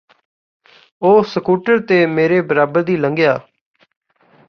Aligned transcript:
ਉਹ 1.01 1.21
ਸਕੂਟਰ 1.23 1.79
ਤੇ 1.79 2.05
ਮੇਰੇ 2.07 2.41
ਬਰਾਬਰ 2.43 2.83
ਦੀ 2.83 2.97
ਲੰਘਿਆ 2.97 3.39